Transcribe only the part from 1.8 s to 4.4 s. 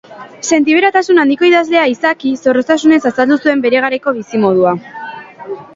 izaki, zorroztasunez azaldu zuen bere garaiko